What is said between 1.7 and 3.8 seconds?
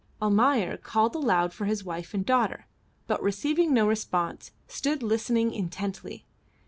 wife and daughter, but receiving